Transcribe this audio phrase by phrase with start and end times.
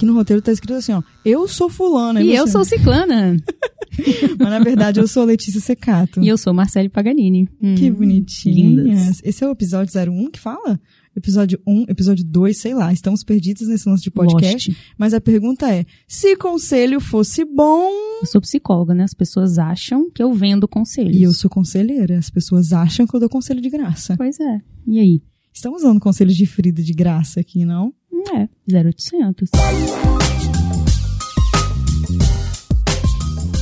[0.00, 1.02] aqui no roteiro tá escrito assim, ó.
[1.22, 2.22] Eu sou fulana.
[2.22, 3.36] E eu sou ciclana.
[4.38, 6.22] Mas na verdade eu sou Letícia Secato.
[6.22, 7.46] e eu sou Marcele Paganini.
[7.60, 8.86] Hum, Que bonitinhas.
[8.86, 9.20] lindas.
[9.22, 10.80] Esse é o episódio 01 que fala?
[11.14, 12.92] Episódio 1, episódio 2, sei lá.
[12.92, 14.70] Estamos perdidos nesse lance de podcast.
[14.70, 14.80] Lost.
[14.96, 17.90] Mas a pergunta é: se conselho fosse bom.
[18.22, 19.04] Eu sou psicóloga, né?
[19.04, 21.14] As pessoas acham que eu vendo conselhos.
[21.16, 22.16] E eu sou conselheira.
[22.16, 24.16] As pessoas acham que eu dou conselho de graça.
[24.16, 24.60] Pois é.
[24.86, 25.22] E aí?
[25.52, 27.92] Estamos dando conselhos de Frida de graça aqui, não?
[28.28, 29.50] É, 0800.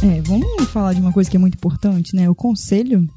[0.03, 2.29] É, vamos falar de uma coisa que é muito importante, né?
[2.31, 3.09] O conselho,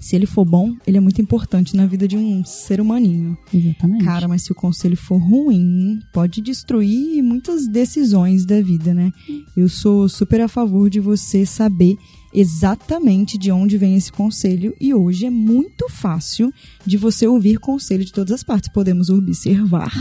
[0.00, 3.36] se ele for bom, ele é muito importante na vida de um ser humaninho.
[3.52, 4.04] Exatamente.
[4.04, 9.12] Cara, mas se o conselho for ruim, pode destruir muitas decisões da vida, né?
[9.56, 11.96] Eu sou super a favor de você saber
[12.32, 16.52] exatamente de onde vem esse conselho e hoje é muito fácil
[16.86, 18.70] de você ouvir conselho de todas as partes.
[18.72, 19.92] Podemos observar,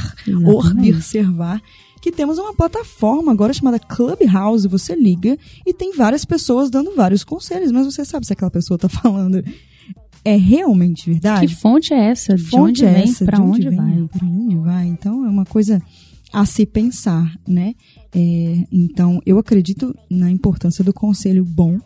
[0.87, 1.61] observar
[2.01, 7.23] que temos uma plataforma agora chamada Clubhouse, você liga e tem várias pessoas dando vários
[7.23, 9.43] conselhos, mas você sabe se aquela pessoa tá falando
[10.23, 11.55] é realmente Que verdade?
[11.55, 12.35] fonte é essa?
[12.35, 13.13] De fonte onde é vem?
[13.13, 13.77] De onde, vem?
[13.77, 14.07] vai?
[14.07, 14.87] Pra onde vai?
[14.87, 15.81] Então é uma coisa
[16.31, 17.73] a se pensar, né?
[18.13, 21.79] É, então eu acredito na importância do conselho bom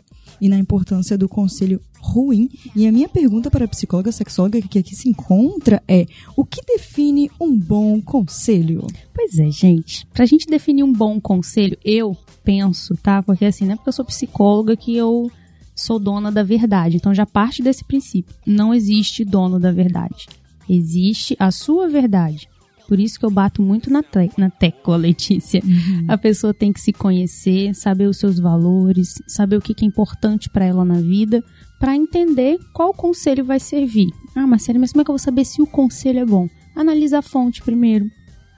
[0.44, 2.50] e na importância do conselho ruim.
[2.76, 6.60] E a minha pergunta para a psicóloga sexóloga que aqui se encontra é: o que
[6.66, 8.86] define um bom conselho?
[9.14, 10.06] Pois é, gente.
[10.08, 12.14] Pra gente definir um bom conselho, eu
[12.44, 13.22] penso, tá?
[13.22, 15.30] Porque assim, não é porque eu sou psicóloga que eu
[15.74, 16.96] sou dona da verdade.
[16.96, 18.36] Então já parte desse princípio.
[18.46, 20.26] Não existe dono da verdade.
[20.68, 22.48] Existe a sua verdade.
[22.86, 25.62] Por isso que eu bato muito na, te na tecla, Letícia.
[26.06, 29.88] A pessoa tem que se conhecer, saber os seus valores, saber o que, que é
[29.88, 31.42] importante pra ela na vida,
[31.78, 34.08] pra entender qual conselho vai servir.
[34.34, 36.48] Ah, Marcelo, mas como é que eu vou saber se o conselho é bom?
[36.76, 38.06] Analisa a fonte primeiro.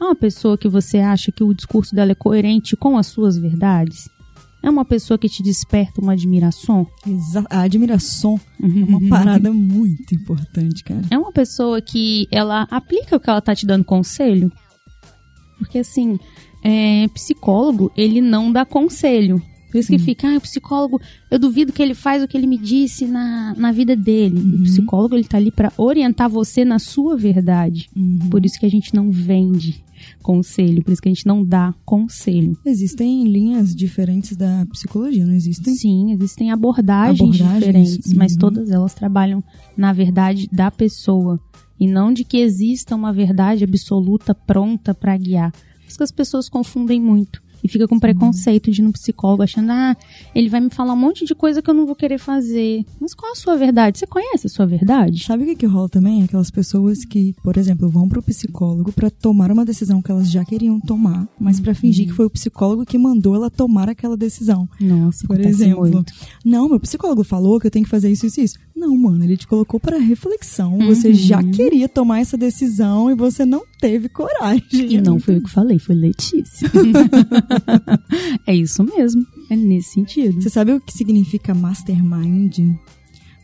[0.01, 3.39] É uma pessoa que você acha que o discurso dela é coerente com as suas
[3.39, 4.09] verdades?
[4.66, 6.88] É uma pessoa que te desperta uma admiração?
[7.06, 11.03] Exa a admiração é uma parada muito importante, cara.
[11.09, 14.50] É uma pessoa que ela aplica o que ela tá te dando conselho?
[15.56, 16.19] Porque assim,
[16.65, 19.41] é, psicólogo, ele não dá conselho.
[19.71, 21.00] Por isso que fica, ah, o psicólogo,
[21.31, 24.56] eu duvido que ele faz o que ele me disse na, na vida dele.
[24.56, 27.88] O psicólogo, ele tá ali pra orientar você na sua verdade.
[28.28, 29.86] Por isso que a gente não vende
[30.23, 32.57] conselho, por isso que a gente não dá conselho.
[32.65, 35.75] Existem linhas diferentes da psicologia, não existem?
[35.75, 38.39] Sim, existem abordagens, Abordagens, diferentes, mas uhum.
[38.39, 39.43] todas elas trabalham
[39.77, 41.41] na verdade da pessoa
[41.79, 45.53] e não de que exista uma verdade absoluta pronta para guiar.
[45.53, 49.43] Por isso que as pessoas confundem muito e fica com preconceito de ir no psicólogo
[49.43, 49.97] achando, ah,
[50.34, 52.84] ele vai me falar um monte de coisa que eu não vou querer fazer.
[53.00, 53.99] Mas qual a sua verdade?
[53.99, 55.25] Você conhece a sua verdade?
[55.25, 56.22] Sabe o que, que rola também?
[56.22, 60.44] Aquelas pessoas que, por exemplo, vão pro psicólogo pra tomar uma decisão que elas já
[60.44, 64.69] queriam tomar, mas pra fingir que foi o psicólogo que mandou ela tomar aquela decisão.
[64.81, 66.12] Nossa, Por exemplo, muito.
[66.44, 68.59] não, meu psicólogo falou que eu tenho que fazer isso, isso isso.
[68.76, 70.76] Não, mano, ele te colocou para reflexão.
[70.87, 74.62] Você já queria tomar essa decisão e você não teve coragem.
[74.72, 76.70] E não foi eu que falei, foi Letícia.
[78.47, 79.26] é isso mesmo.
[79.50, 80.41] É nesse sentido.
[80.42, 82.59] Você sabe o que significa mastermind?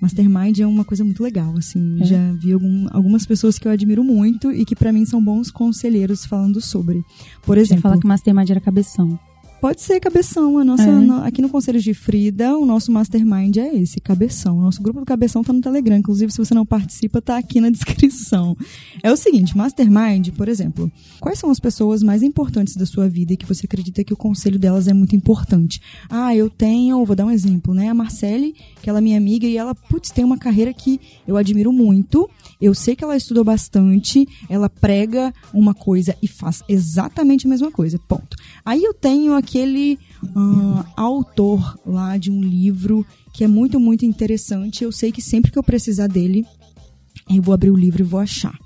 [0.00, 2.00] Mastermind é uma coisa muito legal, assim.
[2.02, 2.04] É.
[2.04, 5.50] Já vi algum- algumas pessoas que eu admiro muito e que pra mim são bons
[5.50, 7.02] conselheiros falando sobre.
[7.42, 9.18] Por Você exemplo, fala que Mastermind era cabeção.
[9.62, 10.58] Pode ser cabeção.
[10.58, 10.90] A nossa, É.
[10.90, 14.58] no- aqui no Conselho de Frida, o nosso mastermind é esse, cabeção.
[14.58, 15.96] O nosso grupo do cabeção tá no Telegram.
[15.96, 18.56] Inclusive, se você não participa, tá aqui na descrição.
[19.04, 20.90] É o seguinte, mastermind, por exemplo,
[21.20, 24.16] quais são as pessoas mais importantes da sua vida e que você acredita que o
[24.16, 25.80] conselho delas é muito importante?
[26.10, 27.88] Ah, eu tenho, vou dar um exemplo, né?
[27.88, 31.36] A Marcele, que ela é minha amiga e ela, putz, tem uma carreira que eu
[31.36, 32.28] admiro muito.
[32.60, 37.70] Eu sei que ela estudou bastante, ela prega uma coisa e faz exatamente a mesma
[37.70, 38.36] coisa, ponto.
[38.64, 39.98] Aí eu tenho aquele
[40.34, 44.82] ah, autor lá de um livro que é muito, muito interessante.
[44.82, 46.46] Eu sei que sempre que eu precisar dele,
[47.28, 48.58] eu vou abrir o livro e vou achar.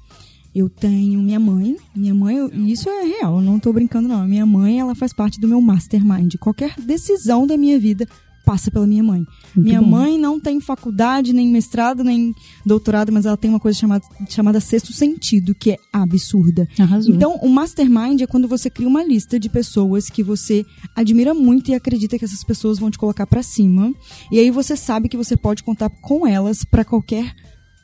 [0.54, 2.36] Eu tenho minha mãe, minha mãe,
[2.70, 4.26] isso é real, não tô brincando não.
[4.26, 6.36] Minha mãe, ela faz parte do meu mastermind.
[6.36, 8.06] Qualquer decisão da minha vida
[8.46, 9.26] passa pela minha mãe.
[9.56, 9.88] Muito minha bom.
[9.88, 12.32] mãe não tem faculdade, nem mestrado, nem
[12.64, 16.68] doutorado, mas ela tem uma coisa chamada, chamada sexto sentido, que é absurda.
[16.78, 17.12] Arrasou.
[17.12, 20.64] Então, o mastermind é quando você cria uma lista de pessoas que você
[20.94, 23.92] admira muito e acredita que essas pessoas vão te colocar pra cima.
[24.30, 27.34] E aí você sabe que você pode contar com elas pra qualquer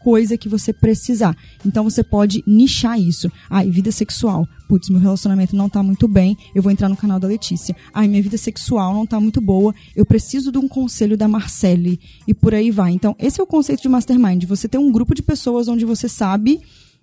[0.02, 1.36] coisa que você precisar.
[1.64, 3.30] Então você pode nichar isso.
[3.48, 4.46] Ai, vida sexual.
[4.68, 7.76] Putz, meu relacionamento não tá muito bem, eu vou entrar no canal da Letícia.
[7.92, 12.00] Ai, minha vida sexual não tá muito boa, eu preciso de um conselho da Marcele.
[12.26, 12.92] E por aí vai.
[12.92, 14.44] Então, esse é o conceito de mastermind.
[14.44, 16.60] Você ter um grupo de pessoas onde você sabe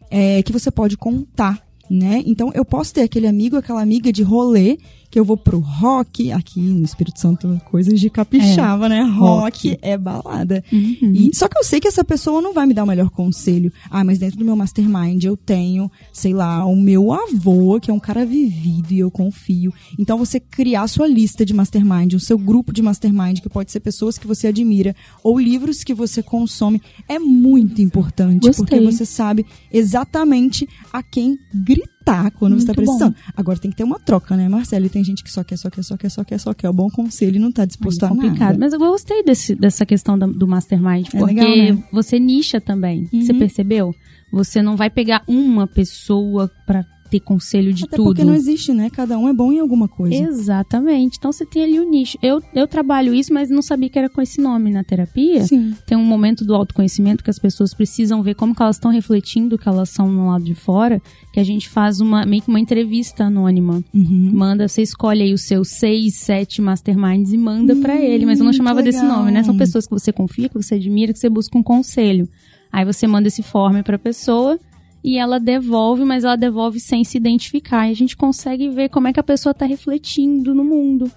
[0.09, 1.63] é, que você pode contar.
[1.89, 2.21] Né?
[2.23, 4.77] Então eu posso ter aquele amigo, aquela amiga de rolê
[5.09, 8.89] que eu vou pro rock, aqui no Espírito Santo, coisas de capixaba, é.
[8.89, 9.01] né?
[9.01, 10.63] Rock, rock, é balada.
[10.71, 11.13] Uhum.
[11.13, 13.71] E, só que eu sei que essa pessoa não vai me dar o melhor conselho.
[13.89, 17.93] Ah, mas dentro do meu mastermind eu tenho, sei lá, o meu avô, que é
[17.93, 19.73] um cara vivido e eu confio.
[19.97, 23.71] Então você criar a sua lista de mastermind, o seu grupo de mastermind, que pode
[23.71, 28.47] ser pessoas que você admira, ou livros que você consome, é muito importante.
[28.47, 28.65] Gostei.
[28.65, 33.13] Porque você sabe exatamente a quem gritar tá quando Muito você tá precisando.
[33.13, 33.31] Bom.
[33.35, 34.85] Agora tem que ter uma troca, né, Marcelo?
[34.85, 36.73] E tem gente que só quer, só quer, só quer, só quer, só quer o
[36.73, 38.39] bom conselho e não tá disposto Aí, a complicado.
[38.39, 38.59] nada.
[38.59, 41.83] Mas eu gostei desse, dessa questão do, do mastermind, é porque legal, né?
[41.91, 43.07] você nicha também.
[43.11, 43.21] Uhum.
[43.21, 43.93] Você percebeu?
[44.31, 48.07] Você não vai pegar uma pessoa para ter conselho de Até tudo.
[48.07, 48.89] porque não existe, né?
[48.89, 50.15] Cada um é bom em alguma coisa.
[50.15, 51.17] Exatamente.
[51.17, 52.17] Então você tem ali o um nicho.
[52.21, 55.43] Eu, eu trabalho isso, mas não sabia que era com esse nome na terapia.
[55.43, 55.73] Sim.
[55.85, 59.57] Tem um momento do autoconhecimento que as pessoas precisam ver como que elas estão refletindo
[59.57, 61.01] que elas são no lado de fora,
[61.33, 63.83] que a gente faz uma meio que uma entrevista anônima.
[63.93, 64.31] Uhum.
[64.33, 68.39] Manda, você escolhe aí os seus seis, sete masterminds e manda hum, para ele, mas
[68.39, 69.43] eu não chamava desse nome, né?
[69.43, 72.27] São pessoas que você confia, que você admira, que você busca um conselho.
[72.71, 74.59] Aí você manda esse form para a pessoa
[75.03, 77.87] e ela devolve, mas ela devolve sem se identificar.
[77.87, 81.09] E a gente consegue ver como é que a pessoa está refletindo no mundo.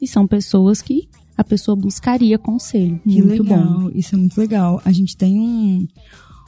[0.00, 3.00] E são pessoas que a pessoa buscaria conselho.
[3.02, 3.90] Que muito legal, bom.
[3.94, 4.80] isso é muito legal.
[4.84, 5.86] A gente tem um,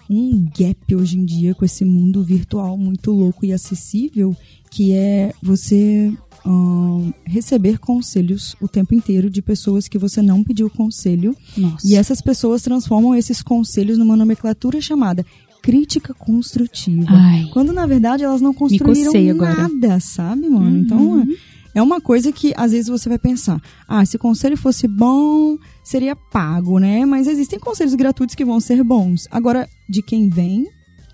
[0.08, 4.36] um gap hoje em dia com esse mundo virtual muito louco e acessível,
[4.70, 6.12] que é você
[6.44, 11.36] um, receber conselhos o tempo inteiro de pessoas que você não pediu conselho.
[11.56, 11.86] Nossa.
[11.86, 15.24] E essas pessoas transformam esses conselhos numa nomenclatura chamada
[15.62, 17.06] crítica construtiva.
[17.08, 20.70] Ai, quando na verdade elas não construíram nada, sabe, mano?
[20.70, 20.82] Uhum.
[20.82, 21.26] Então
[21.74, 25.56] é uma coisa que às vezes você vai pensar: ah, se o conselho fosse bom,
[25.82, 27.06] seria pago, né?
[27.06, 29.26] Mas existem conselhos gratuitos que vão ser bons.
[29.30, 30.66] Agora, de quem vem,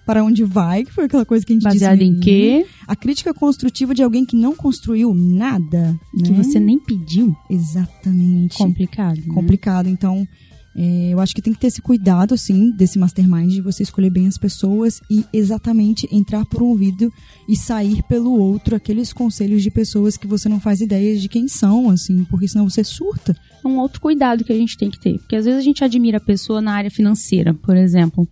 [0.09, 2.11] para onde vai, que foi aquela coisa que a gente Baseado disse.
[2.11, 2.67] em quê?
[2.87, 5.95] A crítica construtiva de alguém que não construiu nada.
[6.25, 6.43] Que né?
[6.43, 7.37] você nem pediu.
[7.51, 8.57] Exatamente.
[8.57, 9.19] Complicado.
[9.19, 9.35] Né?
[9.35, 9.89] Complicado.
[9.89, 10.27] Então,
[10.77, 14.11] é, eu acho que tem que ter esse cuidado, assim, desse mastermind, de você escolher
[14.11, 17.13] bem as pessoas e exatamente entrar por um ouvido
[17.49, 21.49] e sair pelo outro aqueles conselhos de pessoas que você não faz ideia de quem
[21.49, 23.37] são, assim, porque senão você surta.
[23.65, 25.83] É um outro cuidado que a gente tem que ter, porque às vezes a gente
[25.83, 28.29] admira a pessoa na área financeira, por exemplo.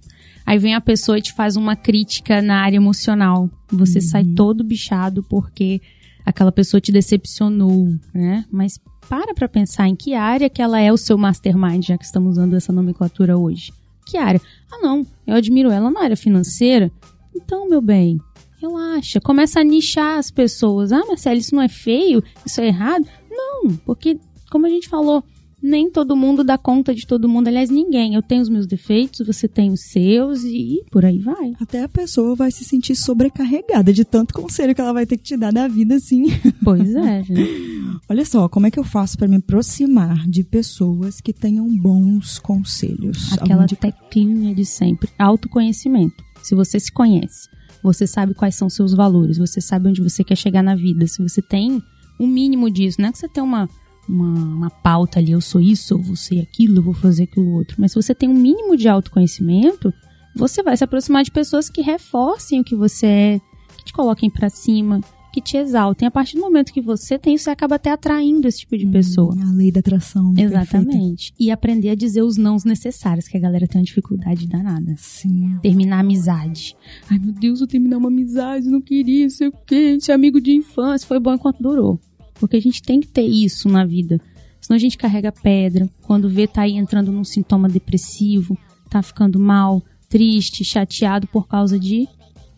[0.46, 3.50] Aí vem a pessoa e te faz uma crítica na área emocional.
[3.72, 4.04] Você uhum.
[4.04, 5.82] sai todo bichado porque
[6.26, 8.44] aquela pessoa te decepcionou, né?
[8.50, 12.04] Mas para para pensar em que área que ela é o seu mastermind, já que
[12.04, 13.72] estamos usando essa nomenclatura hoje.
[14.04, 14.40] Que área?
[14.70, 16.90] Ah, não, eu admiro ela na área financeira.
[17.34, 18.20] Então, meu bem,
[18.60, 19.20] relaxa.
[19.20, 20.90] Começa a nichar as pessoas.
[20.92, 22.22] Ah, Marcelo, isso não é feio?
[22.44, 23.06] Isso é errado?
[23.30, 24.18] Não, porque,
[24.50, 25.22] como a gente falou,
[25.62, 27.48] nem todo mundo dá conta de todo mundo.
[27.48, 28.14] Aliás, ninguém.
[28.14, 31.54] Eu tenho os meus defeitos, você tem os seus e por aí vai.
[31.60, 35.24] Até a pessoa vai se sentir sobrecarregada de tanto conselho que ela vai ter que
[35.24, 36.26] te dar da vida, assim.
[36.62, 37.76] Pois é, gente.
[38.08, 42.38] Olha só, como é que eu faço para me aproximar de pessoas que tenham bons
[42.38, 43.32] conselhos?
[43.32, 45.08] Aquela teclinha de sempre.
[45.18, 46.24] Autoconhecimento.
[46.42, 47.48] Se você se conhece,
[47.82, 51.06] você sabe quais são seus valores, você sabe onde você quer chegar na vida.
[51.06, 51.82] Se você tem
[52.18, 53.68] um mínimo disso, não é que você tem uma
[54.08, 57.52] uma, uma pauta ali, eu sou isso, eu vou ser aquilo, eu vou fazer aquilo
[57.52, 57.76] outro.
[57.78, 59.92] Mas se você tem um mínimo de autoconhecimento,
[60.34, 63.40] você vai se aproximar de pessoas que reforcem o que você é,
[63.78, 65.00] que te coloquem para cima,
[65.32, 66.08] que te exaltem.
[66.08, 68.90] A partir do momento que você tem você acaba até atraindo esse tipo de hum,
[68.90, 69.34] pessoa.
[69.38, 70.32] A lei da atração.
[70.36, 71.32] Exatamente.
[71.32, 71.34] Perfeito.
[71.38, 74.94] E aprender a dizer os nãos necessários, que a galera tem uma dificuldade danada.
[74.96, 75.58] Sim.
[75.60, 76.74] Terminar a amizade.
[77.10, 80.52] Ai, meu Deus, eu terminar uma amizade, não queria, sei o quê, gente, amigo de
[80.52, 82.00] infância, foi bom enquanto durou.
[82.38, 84.20] Porque a gente tem que ter isso na vida.
[84.60, 85.88] Senão a gente carrega pedra.
[86.02, 88.58] Quando vê, tá aí entrando num sintoma depressivo,
[88.90, 92.08] tá ficando mal, triste, chateado por causa de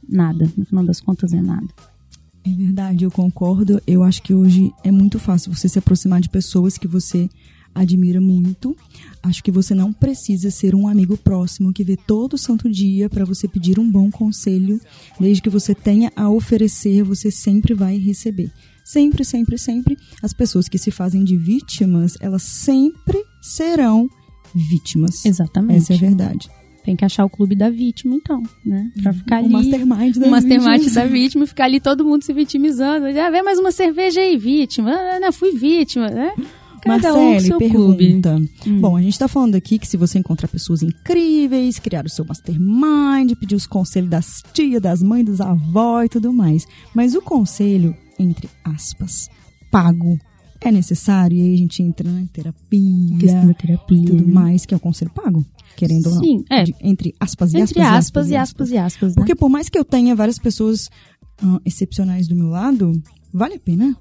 [0.08, 0.50] nada.
[0.56, 1.68] No final das contas, é nada.
[2.44, 3.80] É verdade, eu concordo.
[3.87, 7.28] Eu acho que hoje é muito fácil você se aproximar de pessoas que você
[7.75, 8.76] admira muito.
[9.23, 13.25] Acho que você não precisa ser um amigo próximo que vê todo santo dia para
[13.25, 14.80] você pedir um bom conselho.
[15.20, 18.50] Desde que você tenha a oferecer, você sempre vai receber
[18.88, 24.09] sempre, sempre, sempre, as pessoas que se fazem de vítimas, elas sempre serão
[24.54, 25.25] vítimas.
[25.25, 25.76] Exatamente.
[25.76, 26.49] Essa é a verdade.
[26.85, 28.90] Tem que achar o clube da vítima, então, né?
[29.02, 29.52] Pra ficar o ali.
[29.52, 33.07] mastermind da o mastermind da vítima e ficar ali todo mundo se vitimizando.
[33.07, 34.90] Ah, vem mais uma cerveja aí, vítima.
[34.90, 36.33] Ah, não, fui vítima, né?
[36.80, 38.42] Cada Marcele, um pergunta.
[38.66, 38.80] Hum.
[38.80, 42.25] Bom, a gente está falando aqui que se você encontrar pessoas incríveis, criar o seu
[42.25, 46.64] mastermind, pedir os conselhos das tias, das mães, dos avós e tudo mais.
[46.95, 49.31] Mas o conselho entre aspas,
[49.71, 50.19] pago
[50.61, 54.77] é necessário e aí a gente entra na terapia, questão terapia, tudo mais, que é
[54.77, 55.45] o conselho pago,
[55.77, 56.57] querendo Sim, ou não.
[56.59, 56.65] é.
[56.65, 59.15] De, entre aspas e entre aspas, aspas, e aspas, e aspas, né?
[59.17, 60.91] Porque por mais que eu tenha várias pessoas
[61.43, 63.01] uh, excepcionais do meu lado,
[63.33, 63.97] vale a pena?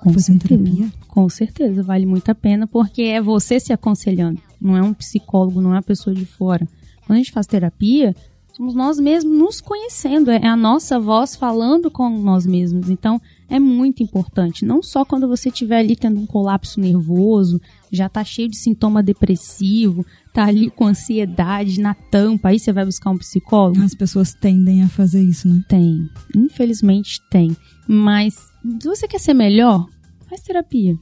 [0.00, 0.64] Com Fazendo certeza.
[0.64, 0.92] terapia?
[1.06, 5.60] Com certeza, vale muito a pena, porque é você se aconselhando, não é um psicólogo,
[5.60, 6.66] não é uma pessoa de fora.
[7.06, 8.14] Quando a gente faz terapia,
[8.52, 12.90] somos nós mesmos nos conhecendo, é a nossa voz falando com nós mesmos.
[12.90, 13.20] Então,
[13.54, 18.24] é muito importante, não só quando você estiver ali tendo um colapso nervoso, já tá
[18.24, 23.18] cheio de sintoma depressivo, tá ali com ansiedade na tampa, aí você vai buscar um
[23.18, 23.82] psicólogo.
[23.82, 25.62] As pessoas tendem a fazer isso, né?
[25.68, 27.56] Tem, infelizmente tem.
[27.86, 28.34] Mas
[28.80, 29.86] se você quer ser melhor,
[30.28, 30.96] faz terapia.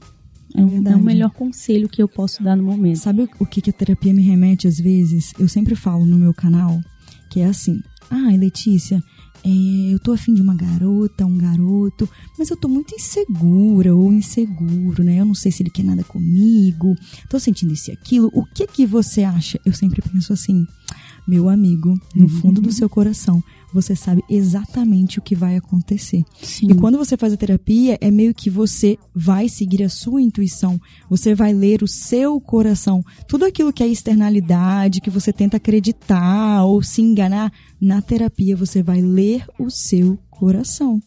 [0.56, 2.96] É, o- é o melhor conselho que eu posso dar no momento.
[2.98, 5.32] Sabe o- que, que a terapia me remete às vezes?
[5.38, 6.80] Eu sempre falo no meu canal
[7.30, 7.80] que é assim:
[8.10, 9.00] ai, Letícia,
[9.44, 14.12] é, eu tô afim de uma garota, um garoto, mas eu tô muito insegura ou
[14.12, 15.20] inseguro, né?
[15.20, 16.94] Eu não sei se ele quer nada comigo,
[17.28, 18.30] tô sentindo isso e aquilo.
[18.34, 19.58] O que que você acha?
[19.64, 20.66] Eu sempre penso assim,
[21.26, 26.22] meu amigo, no fundo do seu coração, você sabe exatamente o que vai acontecer.
[26.42, 26.70] Sim.
[26.70, 30.80] E quando você faz a terapia, é meio que você vai seguir a sua intuição,
[31.08, 33.02] você vai ler o seu coração.
[33.28, 38.82] Tudo aquilo que é externalidade, que você tenta acreditar ou se enganar, na terapia você
[38.82, 41.00] vai ler o seu coração.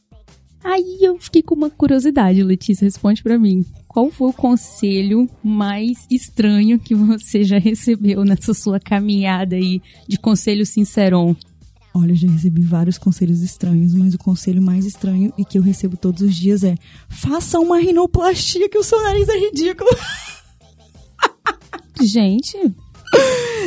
[0.64, 3.66] Aí eu fiquei com uma curiosidade, Letícia, responde pra mim.
[3.86, 10.18] Qual foi o conselho mais estranho que você já recebeu nessa sua caminhada aí de
[10.18, 11.36] conselho sincerão?
[11.96, 15.96] Olha, já recebi vários conselhos estranhos, mas o conselho mais estranho e que eu recebo
[15.96, 16.76] todos os dias é:
[17.08, 19.90] faça uma rinoplastia que o seu nariz é ridículo.
[22.02, 22.58] Gente,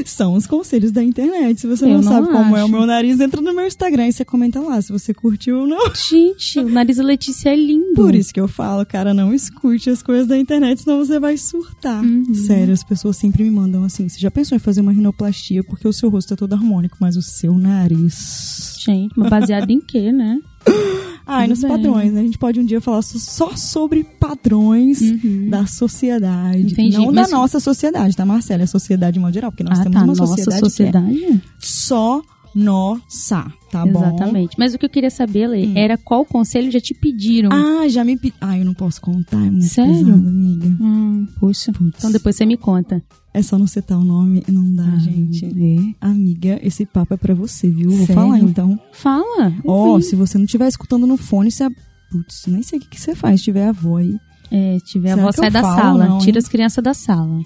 [0.05, 1.61] São os conselhos da internet.
[1.61, 2.73] Se você não, não sabe como é o acho.
[2.73, 5.93] meu nariz, entra no meu Instagram e você comenta lá se você curtiu ou não.
[5.95, 7.95] gente, o nariz da Letícia é lindo.
[7.95, 11.37] Por isso que eu falo, cara, não escute as coisas da internet, senão você vai
[11.37, 12.03] surtar.
[12.03, 12.35] Uhum.
[12.35, 15.87] Sério, as pessoas sempre me mandam assim: você já pensou em fazer uma rinoplastia porque
[15.87, 18.77] o seu rosto é todo harmônico, mas o seu nariz.
[18.85, 20.41] Gente, mas baseado em quê, né?
[21.27, 21.71] Ai, Tudo nos bem.
[21.71, 22.21] padrões, né?
[22.21, 25.49] A gente pode um dia falar só sobre padrões Uhum.
[25.51, 26.73] da sociedade.
[26.73, 28.63] Entendi, Não mas- da nossa sociedade, tá, Marcela?
[28.63, 31.15] É a sociedade em modo geral, porque nós ah, temos tá, uma nossa sociedade, sociedade.
[31.17, 32.23] que é só
[32.55, 34.01] nossa, tá bom?
[34.01, 34.57] Exatamente.
[34.59, 35.73] Mas o que eu queria saber, Lê, Hum.
[35.77, 37.51] era qual conselho já te pediram.
[37.53, 38.17] Ah, já me.
[38.17, 39.93] pe- Ah, eu não posso contar, é muito Sério?
[39.95, 40.69] pesado, amiga.
[40.81, 41.71] Hum, puxa.
[41.81, 43.03] Então depois você me conta.
[43.37, 45.45] É só não citar o nome, não dá, gente.
[45.45, 45.95] É.
[46.01, 47.91] Amiga, esse papo é pra você, viu?
[47.91, 48.15] Vou Sério?
[48.15, 48.81] falar então.
[48.95, 49.55] Fala.
[49.63, 51.69] Ó, se você não estiver escutando no fone, você.
[52.11, 54.17] Putz, nem sei o que, que você faz, se tiver avó aí.
[54.51, 56.09] É, tiver a Será avó, sai da falo, sala.
[56.09, 56.43] não, Tira hein?
[56.43, 57.43] as crianças da sala.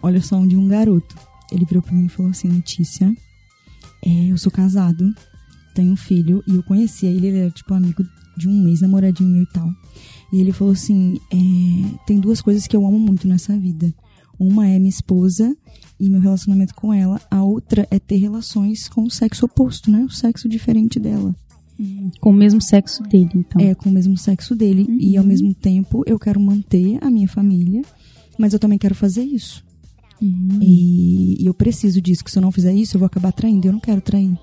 [0.00, 1.16] Olha só um de um garoto.
[1.50, 3.12] Ele virou pra mim e falou assim: Letícia,
[4.06, 5.12] é, eu sou casado,
[5.74, 8.04] tenho um filho, e eu conhecia ele, ele era tipo amigo
[8.36, 9.68] de um mês, namoradinho meu e tal.
[10.32, 13.92] E ele falou assim: é, tem duas coisas que eu amo muito nessa vida.
[14.42, 15.56] Uma é minha esposa
[16.00, 17.20] e meu relacionamento com ela.
[17.30, 20.04] A outra é ter relações com o sexo oposto, né?
[20.04, 21.34] O sexo diferente dela.
[22.20, 23.60] Com o mesmo sexo dele, então.
[23.60, 24.86] É, com o mesmo sexo dele.
[24.98, 27.82] E ao mesmo tempo eu quero manter a minha família,
[28.36, 29.64] mas eu também quero fazer isso.
[30.20, 30.58] Uhum.
[30.60, 33.66] E, e eu preciso disso, que se eu não fizer isso, eu vou acabar traindo.
[33.66, 34.36] Eu não quero trair.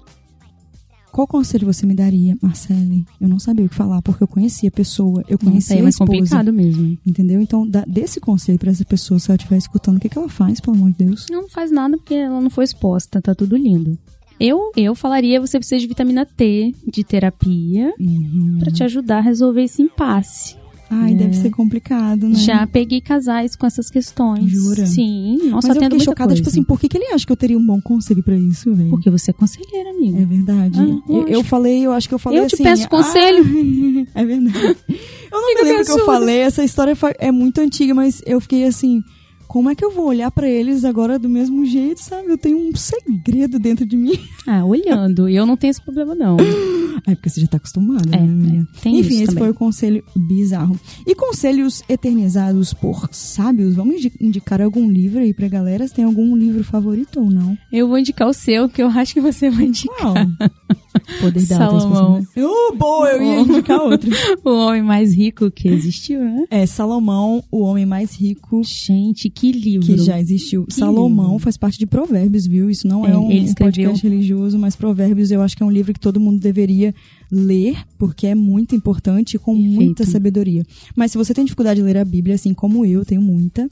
[1.11, 3.05] Qual conselho você me daria, Marcele?
[3.19, 5.79] Eu não sabia o que falar, porque eu conhecia a pessoa, eu Nossa, conhecia aí
[5.79, 6.11] é a mais esposa.
[6.11, 6.97] complicado mesmo.
[7.05, 7.41] Entendeu?
[7.41, 10.17] Então, dá, dê esse conselho pra essa pessoa, se ela estiver escutando, o que, que
[10.17, 11.25] ela faz, pelo amor de Deus?
[11.29, 13.97] Não, não faz nada porque ela não foi exposta, tá tudo lindo.
[14.39, 18.57] Eu, eu falaria você precisa de vitamina T, de terapia, Uhum.
[18.59, 20.55] pra te ajudar a resolver esse impasse.
[20.89, 21.15] Ai, É.
[21.15, 22.35] deve ser complicado, né?
[22.35, 24.49] Já peguei casais com essas questões.
[24.49, 24.85] Jura?
[24.85, 26.35] Sim, nossa, Mas eu fiquei chocada, coisa.
[26.35, 28.73] tipo assim, por que, que ele acha que eu teria um bom conselho pra isso,
[28.73, 28.89] velho?
[28.89, 30.19] Porque você é conselheira, amiga.
[30.19, 30.79] É verdade.
[30.79, 32.63] Ah, eu, eu falei, eu acho que eu falei Eu te assim.
[32.63, 33.43] peço conselho.
[34.15, 34.77] ah, é verdade.
[35.31, 38.41] Eu não me lembro o que eu falei, essa história é muito antiga, mas eu
[38.41, 39.03] fiquei assim.
[39.49, 42.29] Como é que eu vou olhar pra eles agora do mesmo jeito, sabe?
[42.29, 44.17] Eu tenho um segredo dentro de mim.
[44.47, 45.29] Ah, olhando.
[45.29, 46.35] E eu não tenho esse problema, não.
[47.05, 48.81] É porque você já tá acostumada, É, né, é.
[48.81, 49.43] Tem Enfim, esse também.
[49.43, 50.79] foi o conselho bizarro.
[51.05, 53.75] E conselhos eternizados por sábios?
[53.75, 55.87] Vamos indi- indicar algum livro aí pra galera?
[55.87, 57.55] Você tem algum livro favorito ou não?
[57.71, 59.97] Eu vou indicar o seu, que eu acho que você vai indicar.
[59.99, 60.15] Qual?
[61.21, 62.25] Poder da Salomão.
[62.37, 64.09] Oh, boa, eu ia indicar outro.
[64.43, 66.45] O homem mais rico que existiu, né?
[66.49, 69.85] É Salomão, o homem mais rico Gente, que livro.
[69.85, 70.65] que já existiu.
[70.65, 71.39] Que Salomão livro.
[71.39, 72.69] faz parte de Provérbios, viu?
[72.69, 75.63] Isso não é, É, um, ele um escreveu- podcast religioso, mas Provérbios eu acho que
[75.63, 76.93] é um livro que todo mundo deveria
[77.31, 79.75] ler, porque é muito importante e com Perfeito.
[79.75, 80.65] muita sabedoria.
[80.95, 83.69] Mas se você tem dificuldade de ler a Bíblia, assim como eu, tenho muita,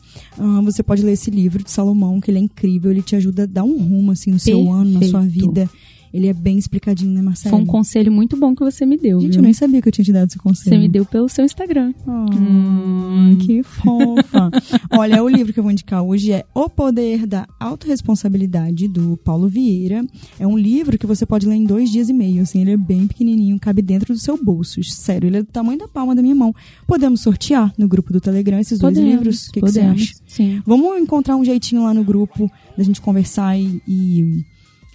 [0.64, 3.46] você pode ler esse livro de Salomão, que ele é incrível, ele te ajuda a
[3.48, 5.48] dar um rumo, assim, no seu ano, na sua Perfeito.
[5.48, 5.70] vida.
[6.14, 7.56] Ele é bem explicadinho, né, Marcelo?
[7.56, 9.20] Foi um conselho muito bom que você me deu.
[9.20, 9.40] Gente, viu?
[9.40, 10.76] eu nem sabia que eu tinha te dado esse conselho.
[10.76, 11.94] Você me deu pelo seu Instagram.
[12.06, 14.50] Oh, Que fofa.
[14.92, 19.48] Olha, o livro que eu vou indicar hoje é O Poder da Autoresponsabilidade, do Paulo
[19.48, 20.06] Vieira.
[20.40, 22.42] É um livro que você pode ler em dois dias e meio.
[22.42, 24.84] Assim, ele é bem pequenininho, cabe dentro do seu bolso.
[24.84, 26.54] Sério, ele é do tamanho da palma da minha mão.
[26.86, 29.48] Podemos sortear no grupo do Telegram esses dois Podemos, livros?
[29.48, 30.14] O que, que você acha?
[30.26, 30.62] Sim.
[30.66, 34.46] Vamos encontrar um jeitinho lá no grupo da gente conversar e, e,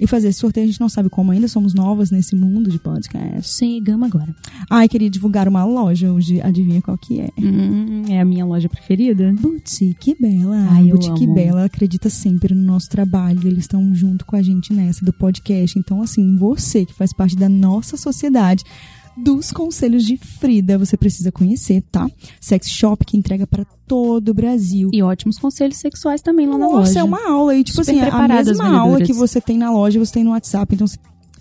[0.03, 0.65] e fazer esse sorteio.
[0.65, 3.57] A gente não sabe como ainda, somos novas nesse mundo de podcast.
[3.57, 4.35] Chegamos agora.
[4.69, 6.41] Ai, queria divulgar uma loja hoje.
[6.43, 7.29] Adivinha qual que é?
[7.39, 9.33] Hum, é a minha loja preferida.
[9.41, 10.67] Boutique Bela.
[10.71, 11.25] Ai, Boutique.
[11.29, 13.47] Bela acredita sempre no nosso trabalho.
[13.47, 15.79] Eles estão junto com a gente nessa do podcast.
[15.79, 18.65] Então, assim, você que faz parte da nossa sociedade,
[19.17, 22.09] dos conselhos de Frida, você precisa conhecer, tá?
[22.41, 24.91] Sex Shop que entrega para todo o Brasil.
[24.93, 27.01] E ótimos conselhos sexuais também lá na Nossa, loja.
[27.01, 29.71] é uma aula aí, tipo Super assim, a preparadas, mesma aula que você tem na
[29.71, 30.75] loja, você tem no WhatsApp.
[30.75, 30.87] Então,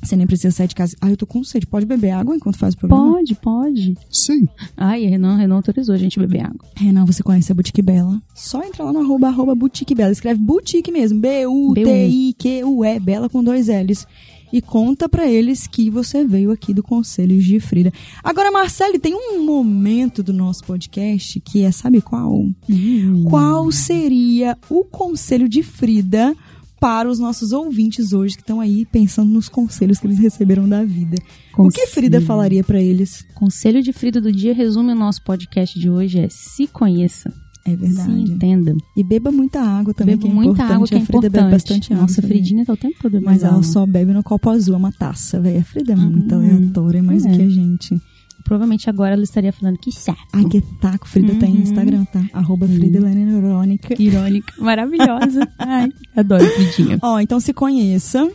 [0.01, 0.96] você nem precisa sair de casa.
[1.00, 1.68] Ah, eu tô com sede.
[1.68, 3.13] Pode beber água enquanto faz o programa?
[3.13, 3.96] Pode, pode.
[4.10, 4.48] Sim.
[4.75, 6.66] Ai, Renan, Renan autorizou a gente a beber água.
[6.75, 8.20] Renan, você conhece a Boutique Bela?
[8.34, 10.12] Só entra lá no arroba, arroba Boutique Bela.
[10.12, 11.20] Escreve Boutique mesmo.
[11.20, 13.00] B-U-T-I-Q-U-E.
[13.00, 14.08] Bela com dois L's.
[14.51, 17.91] E conta pra eles que você veio aqui do Conselhos de Frida.
[18.24, 22.46] Agora, Marcele, tem um momento do nosso podcast que é, sabe qual?
[22.70, 23.24] Hum.
[23.29, 26.36] Qual seria o conselho de Frida
[26.79, 30.84] para os nossos ouvintes hoje que estão aí pensando nos conselhos que eles receberam da
[30.84, 31.15] vida?
[31.55, 32.27] O que Frida Conselho.
[32.27, 33.24] falaria pra eles?
[33.36, 37.31] Conselho de Frida do dia resume o nosso podcast de hoje é se conheça,
[37.65, 38.12] É se verdade.
[38.32, 38.75] entenda.
[38.98, 40.74] E beba muita água também, Beba que é muita importante.
[40.75, 41.41] água que é a Frida importante.
[41.44, 42.01] bebe bastante água.
[42.01, 42.30] Nossa, sabia?
[42.30, 43.63] Fridinha tá o tempo todo bebendo Mas ela água.
[43.63, 45.60] só bebe no copo azul, é uma taça, velho.
[45.60, 46.41] A Frida é muito Uhum.
[46.41, 47.36] aleatória, mais do É.
[47.36, 48.01] que a gente.
[48.44, 50.20] Provavelmente agora ela estaria falando que saco.
[50.34, 51.08] Ai, que taco.
[51.08, 51.62] Frida tá em Uhum.
[51.62, 52.25] Instagram, tá?
[52.34, 53.77] Arroba Frida Helena.
[53.77, 55.48] Que irônica, maravilhosa.
[55.60, 56.98] Ai, adoro Fridinha.
[57.03, 58.27] Ó, então se conheça.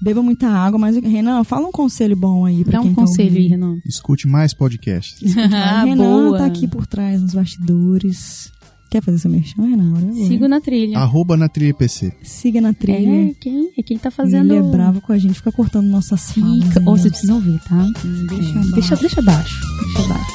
[0.00, 3.00] Beba muita água, mas Renan, fala um conselho bom aí pra Dá quem um tá
[3.02, 3.50] conselho aí, ouvindo.
[3.50, 3.78] Renan.
[3.86, 5.34] Escute mais podcasts.
[5.52, 6.38] Ah, Renan boa.
[6.38, 8.52] tá aqui por trás, nos bastidores.
[8.90, 10.10] Quer fazer seu merchan, Renan?
[10.10, 10.26] É.
[10.28, 10.98] Sigo na trilha.
[10.98, 12.12] Arroba na trilha PC.
[12.22, 13.30] Siga na trilha.
[13.30, 14.52] É quem, é quem tá fazendo.
[14.54, 16.64] Ele é bravo com a gente, fica cortando nossas falas.
[16.64, 16.80] Fica.
[16.80, 17.74] aí, Ou vocês precisam ver, tá?
[18.04, 18.74] Hum, deixa É, abaixo.
[18.74, 19.60] deixa, deixa abaixo.
[19.94, 20.32] Deixa abaixo.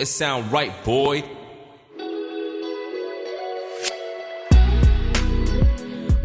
[0.00, 1.22] It sound right, boy.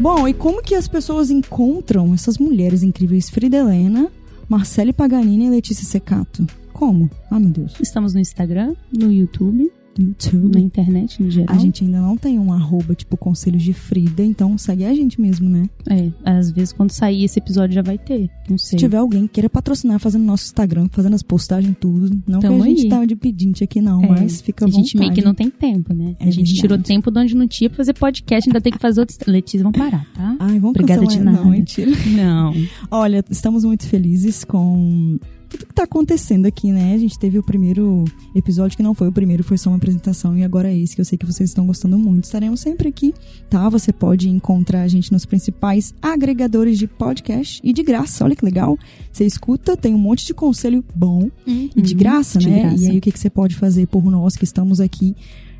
[0.02, 3.30] Bom, e como que as pessoas encontram essas mulheres incríveis?
[3.30, 4.10] Frida Helena,
[4.48, 6.44] Marcele Paganini e Letícia Secato.
[6.72, 7.08] Como?
[7.30, 7.76] Ah, meu Deus.
[7.80, 10.54] Estamos no Instagram, no YouTube, YouTube.
[10.54, 11.54] na internet no geral.
[11.54, 15.20] A gente ainda não tem um arroba, tipo, Conselhos de Frida, então segue a gente
[15.20, 15.68] mesmo, né?
[15.88, 18.30] É, às vezes quando sair esse episódio já vai ter.
[18.48, 18.78] Não Se sei.
[18.78, 22.10] tiver alguém que queira patrocinar fazendo nosso Instagram, fazendo as postagens, tudo.
[22.26, 22.88] Não Tamo que a gente aí.
[22.88, 25.50] tá de pedinte aqui, não, É, mas fica à a gente meio que não tem
[25.50, 26.16] tempo, né?
[26.18, 26.60] É a gente verdade.
[26.60, 29.18] tirou tempo de onde não tinha pra fazer podcast, ainda tem que fazer outros.
[29.26, 30.36] Letícia, vamos parar, tá?
[30.40, 31.40] Ai, vamos Obrigada de nada.
[31.42, 31.90] Não, mentira.
[32.16, 32.52] Não.
[32.90, 35.18] Olha, estamos muito felizes com
[35.52, 36.94] tudo que tá acontecendo aqui, né?
[36.94, 40.36] A gente teve o primeiro episódio, que não foi o primeiro, foi só uma apresentação,
[40.36, 42.24] e agora é esse, que eu sei que vocês estão gostando muito.
[42.24, 43.14] Estaremos sempre aqui,
[43.50, 43.68] tá?
[43.68, 48.24] Você pode encontrar a gente nos principais agregadores de podcast e de graça.
[48.24, 48.78] Olha que legal.
[49.12, 52.62] Você escuta, tem um monte de conselho bom e de graça, de né?
[52.62, 52.84] graça.
[52.84, 55.14] E aí, o que, que você pode fazer por nós que estamos aqui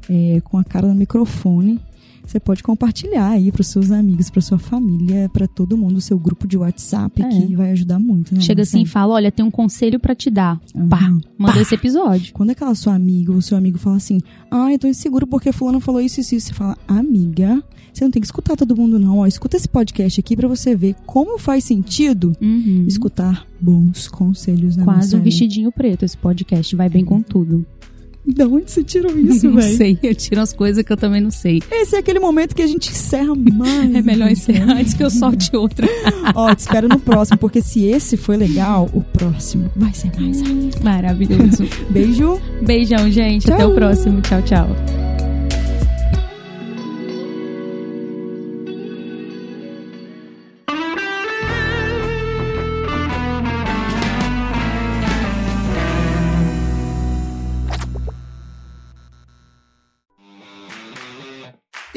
[0.09, 1.79] é, com a cara no microfone?
[2.27, 6.01] Você pode compartilhar aí para os seus amigos, para sua família, para todo mundo, o
[6.01, 7.29] seu grupo de WhatsApp, É.
[7.29, 8.41] que vai ajudar muito, né?
[8.41, 10.59] Chega assim e fala: olha, tem um conselho pra te dar.
[10.75, 10.89] Uhum.
[10.89, 11.01] Pá,
[11.37, 11.61] manda Pá.
[11.61, 12.33] esse episódio.
[12.33, 14.19] Quando aquela sua amiga ou seu amigo fala assim,
[14.51, 18.11] ah, eu tô inseguro porque fulano falou isso e isso, você fala, amiga, você não
[18.11, 21.39] tem que escutar todo mundo não, ó, escuta esse podcast aqui para você ver como
[21.39, 22.85] faz sentido Uhum.
[22.87, 26.75] escutar bons conselhos, né, Quase um vestidinho preto esse podcast.
[26.77, 27.67] Vai bem com tudo.
[28.33, 29.77] De onde você tirou isso, não velho?
[29.77, 31.61] sei, eu tiro as coisas que eu também não sei.
[31.71, 33.83] Esse é aquele momento que a gente encerra mais.
[33.95, 34.33] É melhor né?
[34.33, 35.87] encerrar antes que eu solte outra.
[36.35, 40.41] Ó, te espero no próximo, porque se esse foi legal, o próximo vai ser mais.
[40.83, 41.65] Maravilhoso.
[41.91, 42.41] Beijo.
[42.65, 43.51] Beijão, gente.
[43.51, 43.73] Até Tchau.
[43.73, 44.21] o próximo.
[44.23, 45.12] Tchau, tchau.